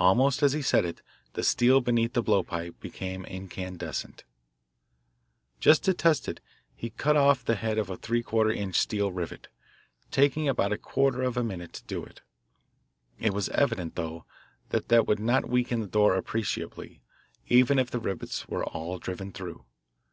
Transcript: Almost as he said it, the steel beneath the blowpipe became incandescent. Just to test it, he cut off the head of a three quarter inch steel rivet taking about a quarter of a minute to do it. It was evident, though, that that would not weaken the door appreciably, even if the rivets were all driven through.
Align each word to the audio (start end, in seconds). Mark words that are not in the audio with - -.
Almost 0.00 0.42
as 0.42 0.52
he 0.52 0.62
said 0.62 0.84
it, 0.84 1.00
the 1.34 1.44
steel 1.44 1.80
beneath 1.80 2.14
the 2.14 2.24
blowpipe 2.24 2.80
became 2.80 3.24
incandescent. 3.24 4.24
Just 5.60 5.84
to 5.84 5.94
test 5.94 6.26
it, 6.26 6.40
he 6.74 6.90
cut 6.90 7.16
off 7.16 7.44
the 7.44 7.54
head 7.54 7.78
of 7.78 7.88
a 7.88 7.96
three 7.96 8.20
quarter 8.24 8.50
inch 8.50 8.74
steel 8.74 9.12
rivet 9.12 9.46
taking 10.10 10.48
about 10.48 10.72
a 10.72 10.76
quarter 10.76 11.22
of 11.22 11.36
a 11.36 11.44
minute 11.44 11.72
to 11.74 11.84
do 11.84 12.02
it. 12.04 12.20
It 13.20 13.32
was 13.32 13.48
evident, 13.50 13.94
though, 13.94 14.24
that 14.70 14.88
that 14.88 15.06
would 15.06 15.20
not 15.20 15.48
weaken 15.48 15.78
the 15.80 15.86
door 15.86 16.16
appreciably, 16.16 17.00
even 17.46 17.78
if 17.78 17.92
the 17.92 18.00
rivets 18.00 18.48
were 18.48 18.64
all 18.64 18.98
driven 18.98 19.30
through. 19.30 19.66